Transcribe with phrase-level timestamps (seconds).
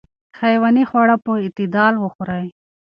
[0.41, 2.45] حیواني خواړه په اعتدال وخورئ.